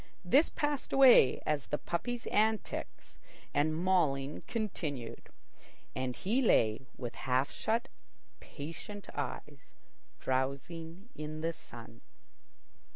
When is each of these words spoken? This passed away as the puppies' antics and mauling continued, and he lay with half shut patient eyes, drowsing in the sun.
This 0.25 0.49
passed 0.49 0.91
away 0.91 1.43
as 1.45 1.67
the 1.67 1.77
puppies' 1.77 2.25
antics 2.31 3.19
and 3.53 3.75
mauling 3.77 4.41
continued, 4.47 5.29
and 5.95 6.15
he 6.15 6.41
lay 6.41 6.87
with 6.97 7.13
half 7.29 7.51
shut 7.51 7.87
patient 8.39 9.09
eyes, 9.13 9.75
drowsing 10.19 11.09
in 11.13 11.41
the 11.41 11.53
sun. 11.53 12.01